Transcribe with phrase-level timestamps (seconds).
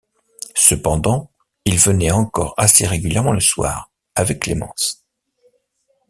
[0.55, 1.29] Cependant,
[1.63, 5.05] il venait encore assez régulièrement le soir, avec Clémence.